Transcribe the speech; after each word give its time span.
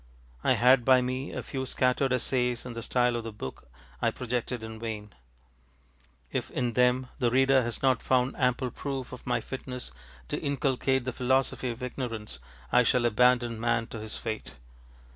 I 0.43 0.53
had 0.53 0.83
by 0.83 1.01
me 1.03 1.31
a 1.31 1.43
few 1.43 1.63
scattered 1.67 2.11
essays 2.11 2.65
in 2.65 2.73
the 2.73 2.81
style 2.81 3.15
of 3.15 3.23
the 3.23 3.31
book 3.31 3.69
I 4.01 4.09
projected 4.09 4.63
in 4.63 4.79
vain. 4.79 5.13
If 6.31 6.49
in 6.49 6.73
them 6.73 7.09
the 7.19 7.29
reader 7.29 7.61
has 7.61 7.83
not 7.83 8.01
found 8.01 8.35
ample 8.35 8.71
proof 8.71 9.13
of 9.13 9.27
my 9.27 9.41
fitness 9.41 9.91
to 10.29 10.41
inculcate 10.41 11.05
the 11.05 11.13
philosophy 11.13 11.69
of 11.69 11.83
Ignorance 11.83 12.39
I 12.71 12.81
shall 12.81 13.05
abandon 13.05 13.59
Man 13.59 13.85
to 13.89 13.99
his 13.99 14.17
fate. 14.17 14.55